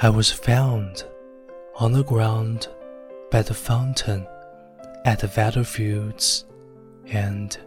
[0.00, 1.04] I was found
[1.74, 2.68] on the ground
[3.32, 4.28] by the fountain
[5.04, 6.46] at the battlefields
[7.08, 7.58] and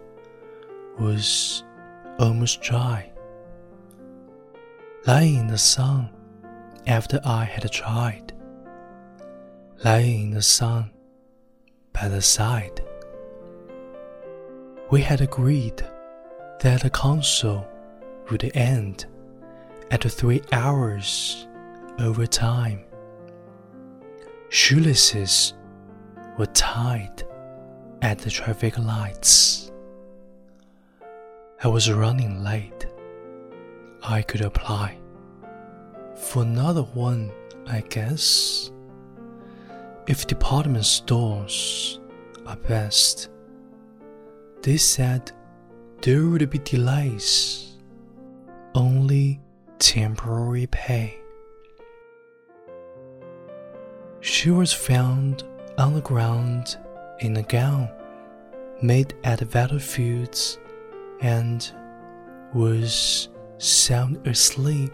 [0.98, 1.66] was
[2.20, 3.12] almost dry.
[5.06, 6.10] Lying in the sun
[6.88, 8.32] after I had tried,
[9.84, 10.90] lying in the sun
[11.92, 12.82] by the side.
[14.90, 15.86] We had agreed
[16.62, 17.68] that the council
[18.30, 19.06] would end
[19.92, 21.46] at three hours
[22.00, 22.84] over time.
[24.50, 25.54] Shoelaces
[26.38, 27.24] were tied
[28.02, 29.72] at the traffic lights.
[31.64, 32.88] I was running late.
[34.04, 34.98] I could apply
[36.16, 37.32] for another one,
[37.68, 38.72] I guess.
[40.08, 42.00] If department stores
[42.48, 43.30] are best,
[44.64, 45.32] they said
[46.02, 47.78] there would be delays,
[48.74, 49.40] only
[49.78, 51.21] temporary pay.
[54.42, 55.44] She was found
[55.78, 56.76] on the ground
[57.20, 57.88] in a gown
[58.82, 60.58] made at the battlefields
[61.22, 61.72] and
[62.52, 64.92] was sound asleep.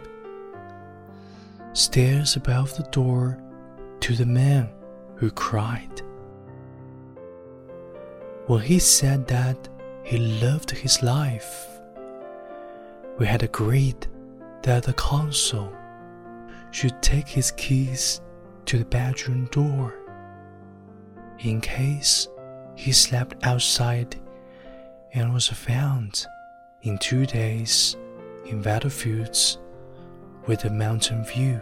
[1.72, 3.42] Stairs above the door
[4.02, 4.70] to the man
[5.16, 6.02] who cried.
[8.48, 9.70] When he said that
[10.04, 11.68] he loved his life,
[13.18, 14.08] we had agreed
[14.64, 15.72] that the consul
[16.72, 18.20] should take his keys
[18.67, 19.95] to the bedroom door
[21.41, 22.29] in case
[22.75, 24.17] he slept outside
[25.13, 26.27] and was found
[26.83, 27.97] in two days
[28.47, 29.59] in battlefields
[30.47, 31.61] with a mountain view.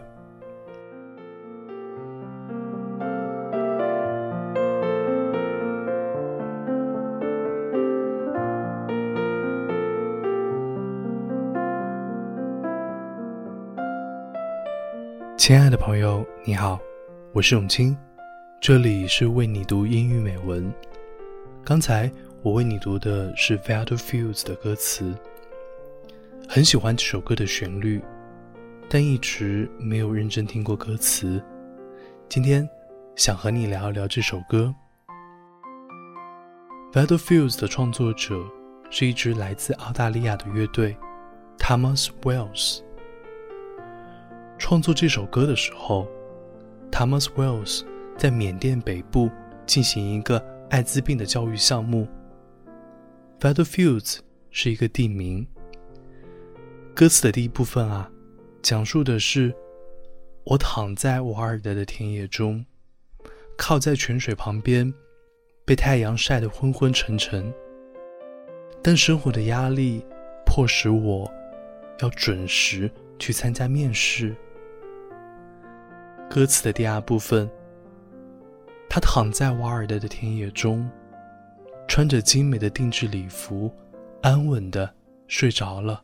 [15.37, 16.79] 亲爱的朋友，你好，
[17.36, 17.94] 我是永清，
[18.62, 20.74] 这里是为你读英语美文。
[21.66, 22.10] 刚才
[22.42, 25.14] 我为你读的是《Battlefields》的歌词，
[26.48, 28.02] 很喜欢这首歌的旋律，
[28.88, 31.44] 但一直没有认真听过歌词。
[32.30, 32.66] 今天
[33.18, 34.74] 想和你聊一聊这首歌。
[36.94, 38.42] 《Battlefields》的创作者
[38.90, 40.96] 是一支来自澳大利亚的乐队
[41.58, 42.80] ，Thomas Wells。
[44.58, 46.08] 创作这首歌的时候
[46.96, 47.82] ，Thomas Wells
[48.18, 49.30] 在缅甸北部
[49.66, 52.08] 进行一个艾滋病的教育项目。
[53.38, 54.20] Battlefields
[54.50, 55.46] 是一个地名。
[56.96, 58.10] 歌词的第一部分啊，
[58.62, 59.54] 讲述的是
[60.46, 62.66] 我躺在瓦尔德的田野中，
[63.58, 64.94] 靠在泉水旁边，
[65.66, 67.54] 被太阳晒得昏昏沉沉。
[68.82, 70.02] 但生活的压力
[70.46, 71.30] 迫使我
[72.00, 72.90] 要准时
[73.20, 74.34] 去参加面试。
[76.30, 77.50] 歌词的第二部分，
[78.90, 80.90] 他躺在瓦尔德的田野中，
[81.88, 83.72] 穿着精美的定制礼服，
[84.22, 84.94] 安稳的
[85.28, 86.04] 睡着了。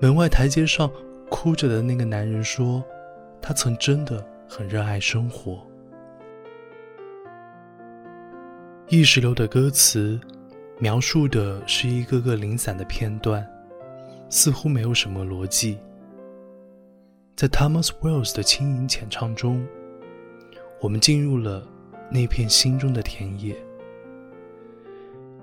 [0.00, 0.90] 门外台阶上
[1.28, 2.82] 哭着的那个男人说
[3.42, 5.64] ：“他曾真的很热爱生活。”
[8.88, 10.18] 意识流的歌词，
[10.78, 13.46] 描述的是一个个零散的片段，
[14.30, 15.78] 似乎没有什么逻辑。
[17.42, 19.66] 在 Thomas Wells 的轻盈浅唱中，
[20.80, 21.66] 我们进入了
[22.08, 23.56] 那片心中的田野。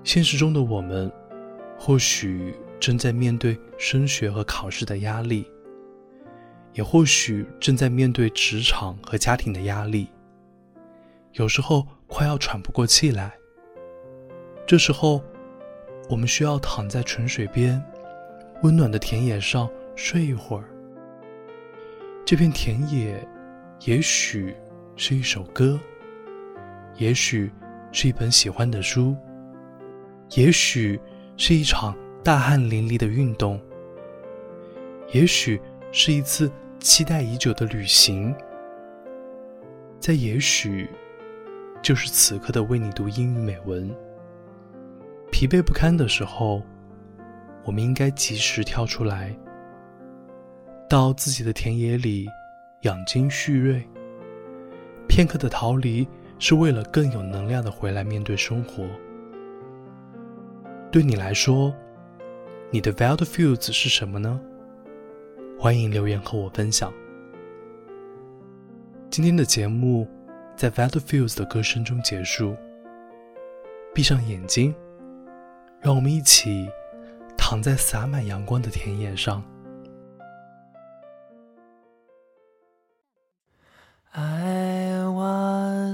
[0.02, 1.12] 现实中的我们，
[1.78, 5.46] 或许正在面对升学和考试的压力，
[6.72, 10.08] 也或许正在面对职场和家庭的压力。
[11.34, 13.30] 有时候快要喘不过气来，
[14.66, 15.22] 这时候，
[16.08, 17.78] 我们需要躺在泉水边，
[18.62, 20.64] 温暖的田野上睡一会儿。
[22.30, 23.20] 这片田野，
[23.86, 24.54] 也许
[24.94, 25.76] 是一首歌，
[26.94, 27.50] 也许
[27.90, 29.16] 是一本喜欢的书，
[30.36, 30.96] 也许
[31.36, 31.92] 是一场
[32.22, 33.60] 大汗淋漓的运动，
[35.12, 35.60] 也许
[35.90, 36.48] 是一次
[36.78, 38.32] 期待已久的旅行。
[39.98, 40.88] 在也许，
[41.82, 43.92] 就是此刻的为你读英语美文。
[45.32, 46.62] 疲惫不堪的时候，
[47.64, 49.36] 我们应该及时跳出来。
[50.90, 52.28] 到自己的田野里
[52.80, 53.80] 养精蓄锐。
[55.06, 56.04] 片刻的逃离
[56.40, 58.84] 是为了更有能量的回来面对生活。
[60.90, 61.72] 对你来说，
[62.72, 64.40] 你的 battlefields 是什么呢？
[65.56, 66.92] 欢迎留言和我分享。
[69.10, 70.08] 今天的节目
[70.56, 72.56] 在 battlefields 的歌声中结束。
[73.94, 74.74] 闭上眼睛，
[75.80, 76.68] 让我们一起
[77.38, 79.40] 躺在洒满阳光的田野上。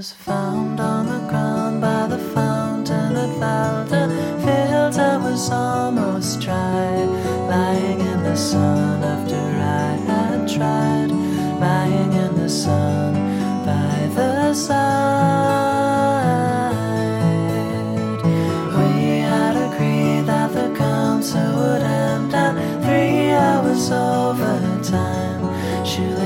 [0.07, 4.07] was found on the ground by the fountain at Valda
[4.43, 7.03] filled I was almost dry,
[7.49, 11.11] lying in the sun after I had tried,
[11.59, 12.86] lying in the sun.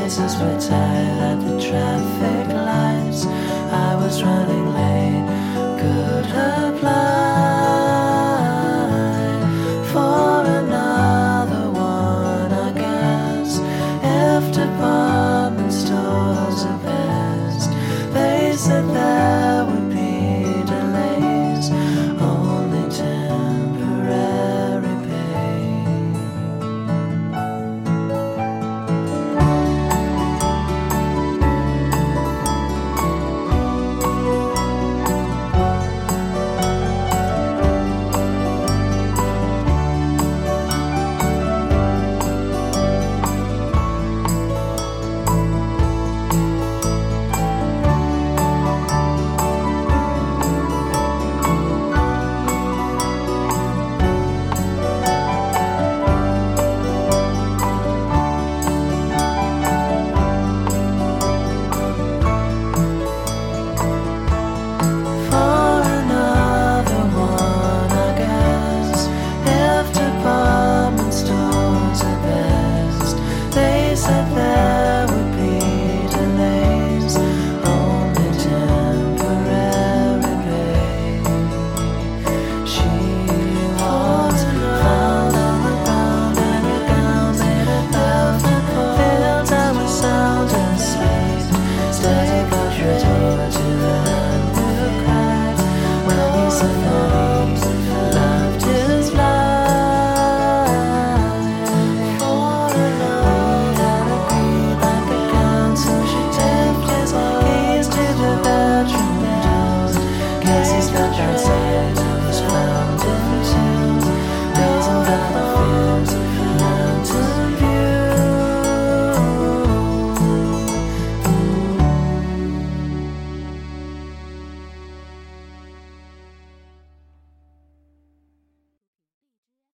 [0.02, 3.26] places where tired at the traffic lights.
[3.72, 5.51] I was running late.